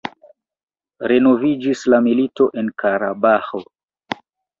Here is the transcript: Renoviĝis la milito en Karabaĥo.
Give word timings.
Renoviĝis 1.11 1.83
la 1.95 1.99
milito 2.05 2.47
en 2.61 2.71
Karabaĥo. 2.85 3.63